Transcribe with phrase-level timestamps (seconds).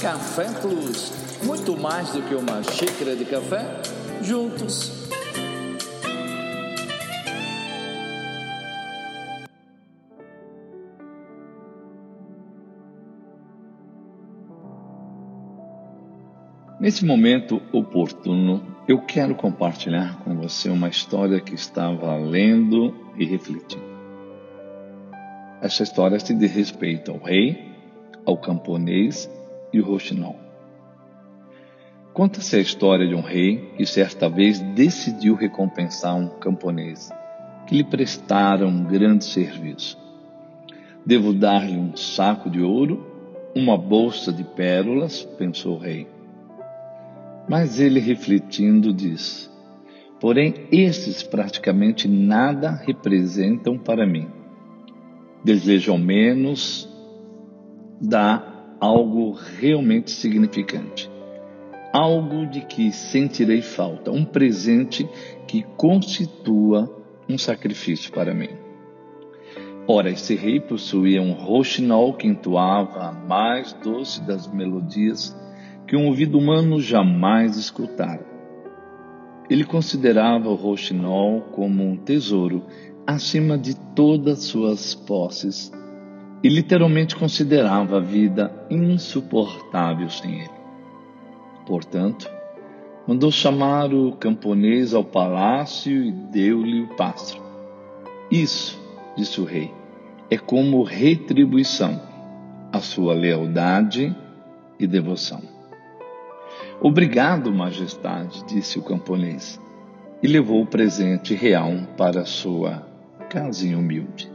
[0.00, 1.12] Café Plus,
[1.44, 3.80] muito mais do que uma xícara de café,
[4.20, 5.01] juntos.
[16.82, 23.84] Nesse momento oportuno, eu quero compartilhar com você uma história que estava lendo e refletindo.
[25.60, 27.70] Essa história se diz respeito ao rei,
[28.26, 29.30] ao camponês
[29.72, 30.34] e o roxinol.
[32.12, 37.12] Conta-se a história de um rei que certa vez decidiu recompensar um camponês
[37.68, 39.96] que lhe prestara um grande serviço.
[41.06, 43.06] Devo dar-lhe um saco de ouro,
[43.54, 46.08] uma bolsa de pérolas, pensou o rei.
[47.48, 49.50] Mas ele, refletindo, diz:
[50.20, 54.28] Porém, esses praticamente nada representam para mim.
[55.44, 56.88] Desejo ao menos
[58.00, 61.10] dar algo realmente significante,
[61.92, 65.08] algo de que sentirei falta, um presente
[65.46, 66.88] que constitua
[67.28, 68.50] um sacrifício para mim.
[69.86, 75.36] Ora, esse rei possuía um roxinol que entoava a mais doce das melodias
[75.92, 78.24] que um ouvido humano jamais escutara.
[79.50, 82.64] Ele considerava o roxinol como um tesouro
[83.06, 85.70] acima de todas suas posses
[86.42, 90.50] e literalmente considerava a vida insuportável sem ele.
[91.66, 92.26] Portanto,
[93.06, 97.42] mandou chamar o camponês ao palácio e deu-lhe o pássaro.
[98.30, 98.80] Isso,
[99.14, 99.70] disse o rei,
[100.30, 102.00] é como retribuição
[102.72, 104.16] à sua lealdade
[104.80, 105.52] e devoção.
[106.84, 109.60] Obrigado, majestade, disse o camponês,
[110.20, 112.84] e levou o presente real para sua
[113.30, 114.28] casinha humilde.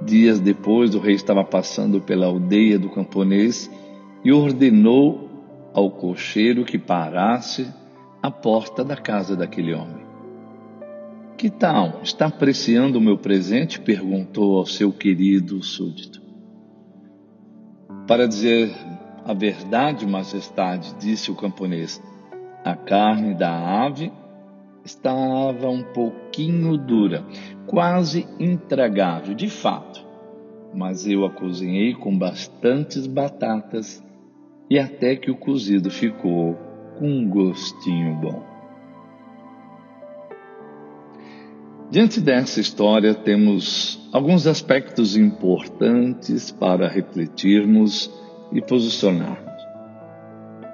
[0.00, 3.68] Dias depois, o rei estava passando pela aldeia do camponês
[4.24, 5.28] e ordenou
[5.72, 7.66] ao cocheiro que parasse
[8.22, 10.04] à porta da casa daquele homem.
[11.36, 12.02] Que tal?
[12.04, 13.80] Está apreciando o meu presente?
[13.80, 16.22] perguntou ao seu querido súdito.
[18.06, 18.72] Para dizer
[19.24, 22.02] a verdade, majestade, disse o camponês,
[22.62, 24.12] a carne da ave
[24.84, 27.24] estava um pouquinho dura,
[27.66, 30.04] quase intragável, de fato.
[30.74, 34.04] Mas eu a cozinhei com bastantes batatas
[34.68, 36.58] e até que o cozido ficou
[36.98, 38.42] com um gostinho bom.
[41.90, 48.10] Diante dessa história, temos alguns aspectos importantes para refletirmos
[48.54, 49.52] e posicionarmos.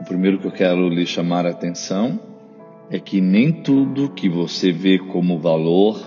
[0.01, 2.21] O primeiro que eu quero lhe chamar a atenção
[2.91, 5.99] é que nem tudo que você vê como valor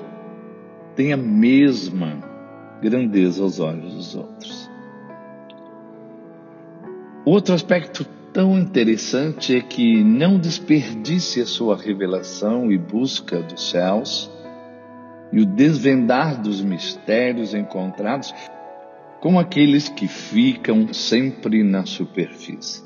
[0.96, 2.20] tem a mesma
[2.82, 4.70] grandeza aos olhos dos outros.
[7.26, 14.30] Outro aspecto tão interessante é que não desperdice a sua revelação e busca dos céus
[15.32, 18.34] e o desvendar dos mistérios encontrados
[19.24, 22.84] com aqueles que ficam sempre na superfície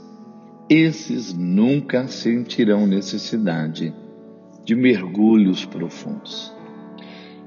[0.70, 3.92] esses nunca sentirão necessidade
[4.64, 6.53] de mergulhos profundos.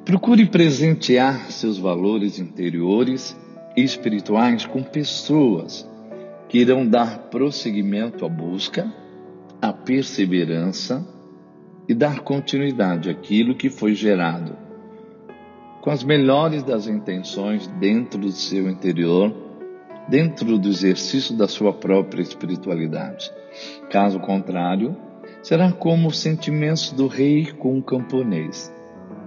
[0.04, 3.38] Procure presentear seus valores interiores
[3.76, 5.88] e espirituais com pessoas
[6.48, 8.92] que irão dar prosseguimento à busca,
[9.62, 11.06] à perseverança
[11.88, 14.56] e dar continuidade àquilo que foi gerado,
[15.80, 19.34] com as melhores das intenções dentro do seu interior
[20.10, 23.30] dentro do exercício da sua própria espiritualidade.
[23.90, 24.96] Caso contrário,
[25.40, 28.72] será como os sentimentos do rei com o camponês.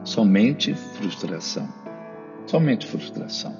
[0.03, 1.69] Somente frustração.
[2.45, 3.55] Somente frustração.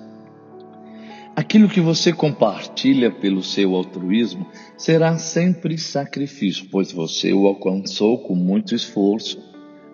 [1.34, 4.46] Aquilo que você compartilha pelo seu altruísmo
[4.78, 9.42] será sempre sacrifício, pois você o alcançou com muito esforço,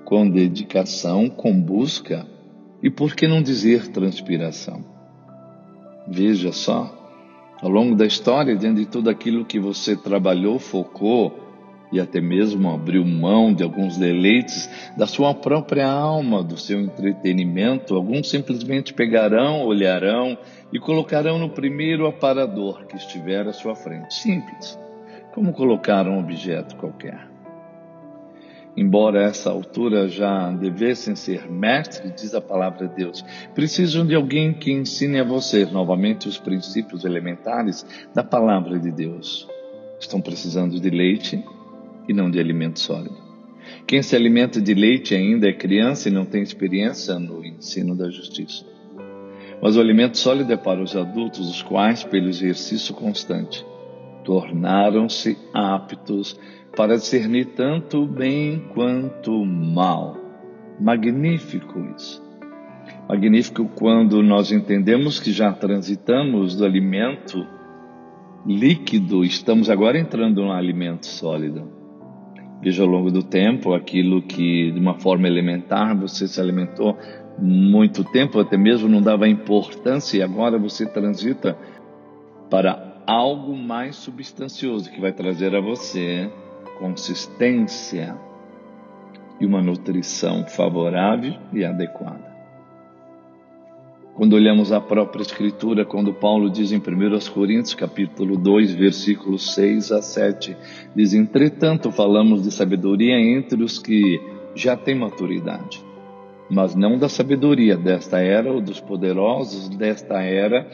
[0.03, 2.27] com dedicação, com busca
[2.81, 4.83] e, por que não dizer, transpiração.
[6.07, 6.95] Veja só,
[7.61, 11.47] ao longo da história, diante de tudo aquilo que você trabalhou, focou
[11.91, 17.95] e até mesmo abriu mão de alguns deleites da sua própria alma, do seu entretenimento,
[17.95, 20.37] alguns simplesmente pegarão, olharão
[20.71, 24.13] e colocarão no primeiro aparador que estiver à sua frente.
[24.13, 24.77] Simples,
[25.33, 27.28] como colocar um objeto qualquer
[28.75, 33.23] embora a essa altura já devessem ser mestres, diz a palavra de Deus,
[33.53, 39.47] precisam de alguém que ensine a você novamente os princípios elementares da palavra de Deus.
[39.99, 41.43] Estão precisando de leite
[42.07, 43.17] e não de alimento sólido.
[43.85, 48.09] Quem se alimenta de leite ainda é criança e não tem experiência no ensino da
[48.09, 48.65] justiça.
[49.61, 53.65] Mas o alimento sólido é para os adultos, os quais, pelo exercício constante,
[54.23, 56.39] tornaram-se aptos
[56.75, 60.17] para discernir tanto o bem quanto o mal.
[60.79, 62.23] Magnífico isso.
[63.07, 67.45] Magnífico quando nós entendemos que já transitamos do alimento
[68.45, 71.67] líquido, estamos agora entrando no alimento sólido.
[72.61, 76.97] Veja ao longo do tempo aquilo que, de uma forma elementar, você se alimentou
[77.37, 81.57] muito tempo, até mesmo não dava importância, e agora você transita
[82.49, 86.29] para algo mais substancioso que vai trazer a você
[86.77, 88.15] consistência
[89.39, 92.29] e uma nutrição favorável e adequada.
[94.19, 99.93] Quando olhamos a própria Escritura, quando Paulo diz em 1 Coríntios, capítulo 2, versículos 6
[99.93, 100.57] a 7,
[100.93, 104.19] diz, entretanto falamos de sabedoria entre os que
[104.53, 105.81] já têm maturidade,
[106.49, 110.67] mas não da sabedoria desta era ou dos poderosos desta era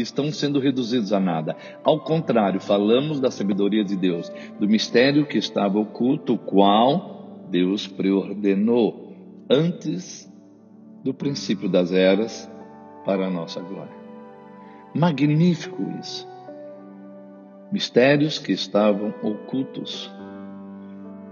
[0.00, 1.56] estão sendo reduzidos a nada.
[1.84, 7.86] Ao contrário, falamos da sabedoria de Deus, do mistério que estava oculto, o qual Deus
[7.86, 9.12] preordenou
[9.50, 10.30] antes
[11.04, 12.50] do princípio das eras
[13.04, 13.92] para a nossa glória.
[14.94, 16.28] Magnífico isso.
[17.70, 20.10] Mistérios que estavam ocultos,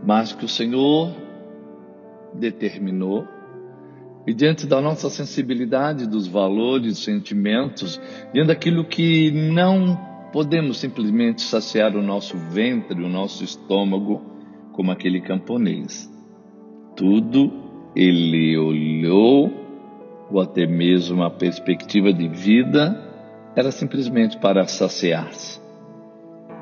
[0.04, 1.14] mas que o Senhor
[2.34, 3.26] determinou
[4.26, 8.00] e diante da nossa sensibilidade, dos valores, sentimentos,
[8.32, 9.98] diante daquilo que não
[10.32, 14.22] podemos simplesmente saciar o nosso ventre, o nosso estômago,
[14.72, 16.10] como aquele camponês.
[16.94, 17.50] Tudo
[17.96, 19.60] ele olhou
[20.30, 22.96] ou até mesmo a perspectiva de vida,
[23.56, 25.60] era simplesmente para saciar-se.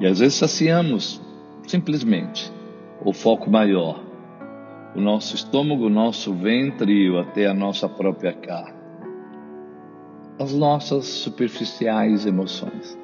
[0.00, 1.20] E às vezes saciamos
[1.66, 2.50] simplesmente
[3.04, 4.02] o foco maior,
[4.94, 8.78] o nosso estômago, o nosso ventre até a nossa própria carne.
[10.38, 12.96] As nossas superficiais emoções.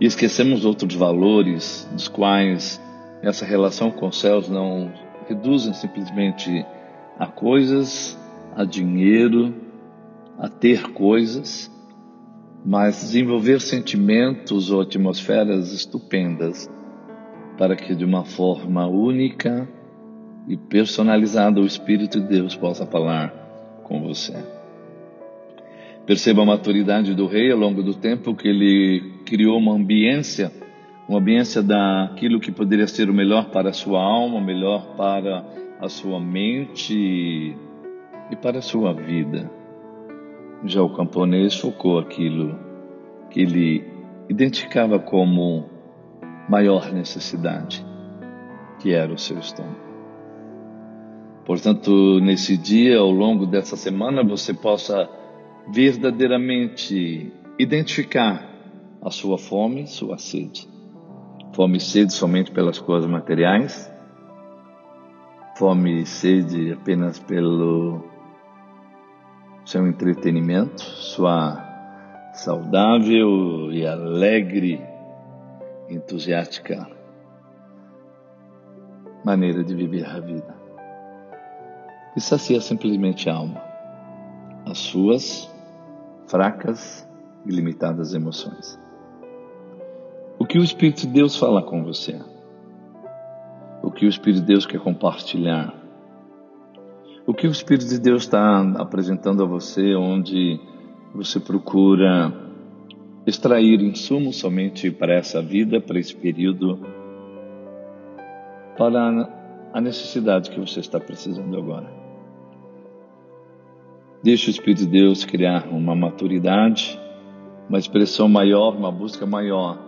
[0.00, 2.80] E esquecemos outros valores dos quais
[3.22, 4.92] essa relação com os céus não
[5.28, 6.64] reduzem simplesmente
[7.18, 8.18] a coisas
[8.54, 9.54] a dinheiro,
[10.38, 11.70] a ter coisas,
[12.64, 16.68] mas desenvolver sentimentos ou atmosferas estupendas
[17.56, 19.68] para que de uma forma única
[20.48, 23.32] e personalizada o Espírito de Deus possa falar
[23.84, 24.34] com você.
[26.06, 30.50] Perceba a maturidade do rei ao longo do tempo que ele criou uma ambiência,
[31.08, 35.44] uma ambiência daquilo que poderia ser o melhor para a sua alma, melhor para
[35.80, 37.54] a sua mente
[38.30, 39.50] e para a sua vida.
[40.64, 42.58] Já o camponês focou aquilo
[43.30, 43.84] que ele
[44.28, 45.68] identificava como
[46.48, 47.84] maior necessidade,
[48.80, 49.89] que era o seu estômago.
[51.44, 55.08] Portanto, nesse dia, ao longo dessa semana, você possa
[55.72, 58.48] verdadeiramente identificar
[59.02, 60.68] a sua fome, sua sede.
[61.52, 63.90] Fome e sede somente pelas coisas materiais,
[65.56, 68.04] fome e sede apenas pelo
[69.64, 71.66] seu entretenimento, sua
[72.32, 74.80] saudável e alegre,
[75.88, 76.88] entusiástica
[79.24, 80.59] maneira de viver a vida.
[82.16, 83.62] E sacia simplesmente a alma,
[84.66, 85.50] as suas
[86.26, 87.08] fracas
[87.46, 88.78] e limitadas emoções.
[90.38, 92.20] O que o Espírito de Deus fala com você?
[93.82, 95.80] O que o Espírito de Deus quer compartilhar
[97.30, 100.58] o que o Espírito de Deus está apresentando a você, onde
[101.14, 102.32] você procura
[103.24, 106.80] extrair insumos somente para essa vida, para esse período,
[108.76, 109.28] para
[109.72, 111.99] a necessidade que você está precisando agora.
[114.22, 117.00] Deixe o Espírito de Deus criar uma maturidade,
[117.70, 119.78] uma expressão maior, uma busca maior,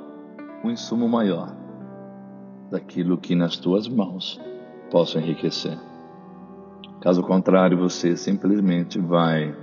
[0.64, 1.54] um insumo maior
[2.70, 4.40] daquilo que nas tuas mãos
[4.90, 5.78] possa enriquecer.
[7.02, 9.54] Caso contrário, você simplesmente vai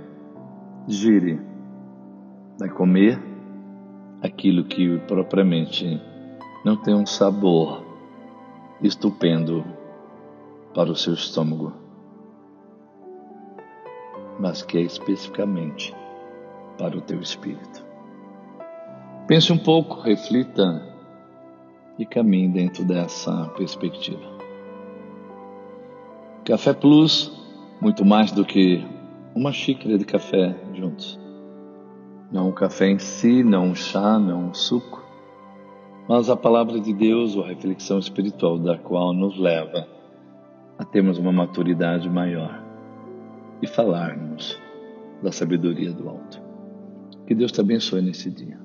[0.86, 1.42] digerir,
[2.56, 3.20] vai comer
[4.22, 6.00] aquilo que propriamente
[6.64, 7.84] não tem um sabor
[8.80, 9.64] estupendo
[10.72, 11.72] para o seu estômago,
[14.40, 15.94] mas que é especificamente
[16.78, 17.84] para o teu espírito.
[19.28, 20.82] Pense um pouco, reflita
[21.98, 24.40] e caminhe dentro dessa perspectiva.
[26.44, 27.30] Café Plus,
[27.80, 28.84] muito mais do que
[29.34, 31.20] uma xícara de café juntos.
[32.32, 35.04] Não o café em si, não um chá, não um suco,
[36.08, 39.86] mas a palavra de Deus ou a reflexão espiritual da qual nos leva
[40.78, 42.59] a termos uma maturidade maior
[43.62, 44.60] e falarmos
[45.22, 46.42] da sabedoria do alto.
[47.26, 48.58] Que Deus te abençoe nesse dia.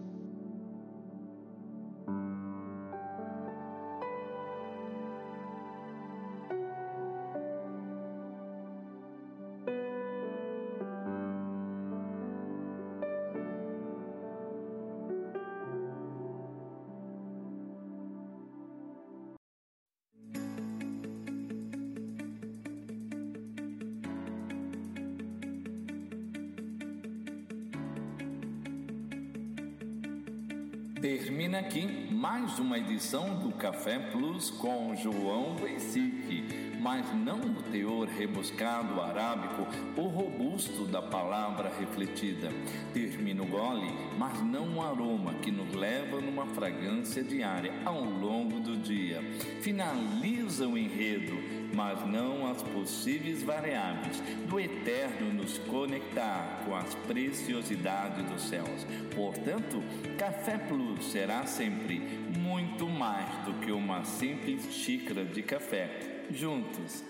[31.05, 38.07] Termina aqui mais uma edição do Café Plus com João Vesic, mas não o teor
[38.07, 42.49] rebuscado arábico ou robusto da palavra refletida.
[42.91, 48.59] Termina o gole, mas não o aroma que nos leva numa fragrância diária ao longo
[48.59, 49.21] do dia.
[49.61, 51.37] Finaliza o enredo,
[51.73, 58.85] mas não as possíveis variáveis do eterno nos conectar com as preciosidades dos céus.
[59.13, 59.83] Portanto,
[60.17, 61.99] Café Plus será sempre
[62.37, 66.25] muito mais do que uma simples xícara de café.
[66.31, 67.03] Juntos